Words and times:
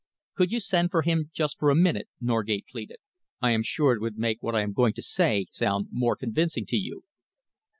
"Could 0.33 0.51
you 0.51 0.59
send 0.59 0.89
for 0.89 1.03
him 1.03 1.17
here 1.19 1.29
just 1.31 1.59
for 1.59 1.69
a 1.69 1.75
minute?" 1.75 2.09
Norgate 2.19 2.65
pleaded. 2.65 2.97
"I 3.39 3.51
am 3.51 3.61
sure 3.61 3.93
it 3.93 4.01
would 4.01 4.17
make 4.17 4.41
what 4.41 4.55
I 4.55 4.61
am 4.61 4.73
going 4.73 4.93
to 4.93 5.01
say 5.03 5.45
sound 5.51 5.89
more 5.91 6.15
convincing 6.15 6.65
to 6.69 6.75
you." 6.75 7.03